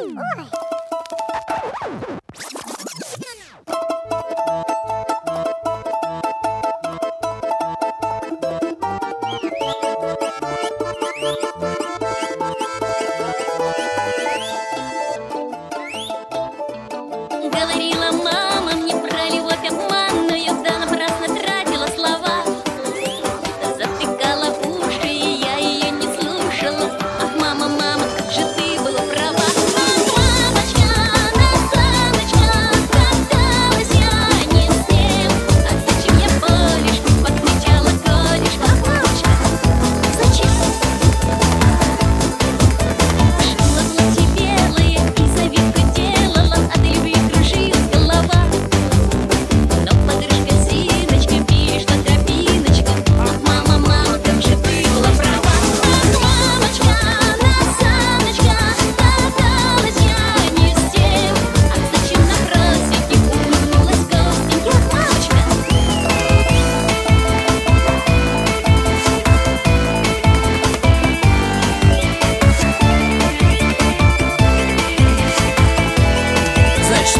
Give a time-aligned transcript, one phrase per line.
[0.00, 0.06] お
[0.42, 2.19] い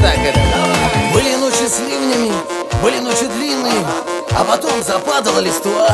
[0.03, 0.41] Это
[1.13, 2.33] Были ночи с ливнями,
[2.83, 3.85] были ночи длинные
[4.35, 5.89] А потом западала листва.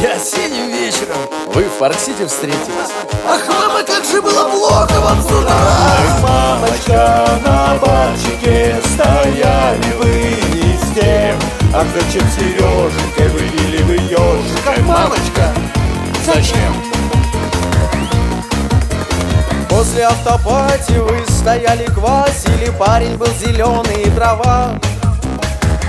[0.00, 1.18] И осенним вечером
[1.54, 2.90] вы в Парк-Сити встретились.
[3.28, 5.52] Ах, мама, как же было плохо вам с утра
[6.22, 10.08] Мамочка, на барчике стояли вы
[10.54, 11.38] не с тем.
[11.74, 15.49] Ах, зачем Сереженькой вылили вы ежикой Мамочка,
[19.90, 24.78] После автопати вы стояли квасили Парень был зеленый и трава.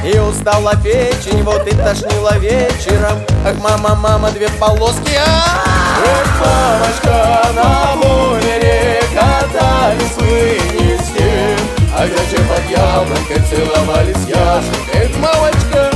[0.03, 3.19] И устала печень, вот и тошнила вечером.
[3.45, 5.61] Ах, мама, мама, две полоски а!
[6.03, 11.59] Эх, мамочка, на бурере катались вы не с тем
[11.95, 15.91] А зачем под яблонькой целовались яшенькой Эх, мамочка,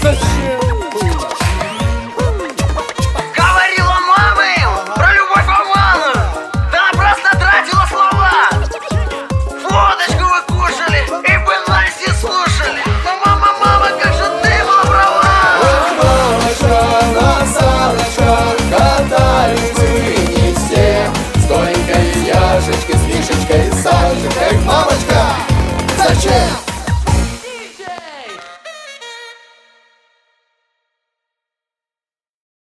[0.00, 0.71] зачем?
[23.92, 25.01] Вы